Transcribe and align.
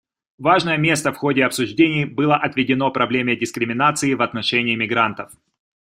Важное 0.39 0.77
место 0.79 1.13
в 1.13 1.17
ходе 1.17 1.45
обсуждений 1.45 2.05
было 2.05 2.35
отведено 2.35 2.89
проблеме 2.89 3.35
дискриминации 3.35 4.15
в 4.15 4.23
отношении 4.23 4.75
мигрантов. 4.75 5.31